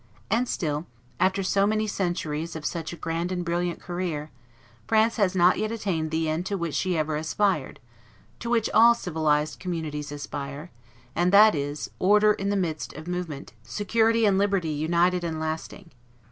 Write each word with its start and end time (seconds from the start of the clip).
And 0.31 0.47
still, 0.49 0.87
after 1.19 1.43
so 1.43 1.67
many 1.67 1.85
centuries 1.85 2.55
of 2.55 2.65
such 2.65 2.91
a 2.91 2.95
grand 2.95 3.31
and 3.31 3.45
brilliant 3.45 3.79
career, 3.79 4.31
France 4.87 5.17
has 5.17 5.35
not 5.35 5.59
yet 5.59 5.71
attained 5.71 6.09
the 6.09 6.27
end 6.27 6.47
to 6.47 6.57
which 6.57 6.73
she 6.73 6.97
ever 6.97 7.15
aspired, 7.17 7.79
to 8.39 8.49
which 8.49 8.67
all 8.73 8.95
civilized 8.95 9.59
communities 9.59 10.11
aspire, 10.11 10.71
and 11.15 11.31
that 11.31 11.53
is, 11.53 11.91
order 11.99 12.33
in 12.33 12.49
the 12.49 12.55
midst 12.57 12.93
of 12.93 13.07
movement, 13.07 13.53
security 13.61 14.25
and 14.25 14.39
liberty 14.39 14.69
united 14.71 15.23
and 15.23 15.39
lasting. 15.39 15.91